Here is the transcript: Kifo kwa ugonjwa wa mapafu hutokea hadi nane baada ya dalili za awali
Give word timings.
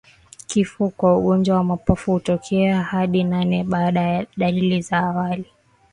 Kifo 0.47 0.89
kwa 0.89 1.17
ugonjwa 1.17 1.55
wa 1.57 1.63
mapafu 1.63 2.11
hutokea 2.11 2.83
hadi 2.83 3.23
nane 3.23 3.63
baada 3.63 4.01
ya 4.01 4.25
dalili 4.37 4.81
za 4.81 4.97
awali 4.97 5.45